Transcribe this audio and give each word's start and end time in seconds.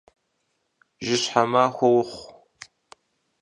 Jışhe 1.05 1.41
maxue 1.51 1.89
vuxhu! 1.93 2.27